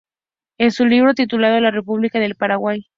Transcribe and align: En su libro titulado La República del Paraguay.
En 0.57 0.71
su 0.71 0.85
libro 0.85 1.13
titulado 1.13 1.59
La 1.59 1.69
República 1.69 2.17
del 2.19 2.33
Paraguay. 2.33 2.87